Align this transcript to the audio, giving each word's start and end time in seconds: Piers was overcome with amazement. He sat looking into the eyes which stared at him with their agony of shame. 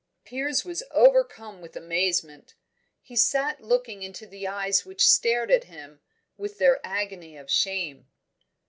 Piers 0.23 0.65
was 0.65 0.81
overcome 0.89 1.61
with 1.61 1.75
amazement. 1.75 2.55
He 3.03 3.15
sat 3.15 3.61
looking 3.61 4.01
into 4.01 4.25
the 4.25 4.47
eyes 4.47 4.83
which 4.83 5.07
stared 5.07 5.51
at 5.51 5.65
him 5.65 5.99
with 6.37 6.57
their 6.57 6.79
agony 6.83 7.37
of 7.37 7.51
shame. 7.51 8.07